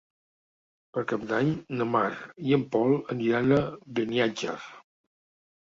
Per 0.97 1.03
Cap 1.11 1.27
d'Any 1.31 1.51
na 1.81 1.87
Mar 1.97 2.09
i 2.49 2.57
en 2.59 2.67
Pol 2.77 2.99
aniran 3.17 3.55
a 3.61 3.61
Beniatjar. 4.01 4.59